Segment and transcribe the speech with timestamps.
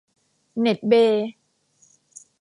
[0.59, 1.25] เน็ตเบย์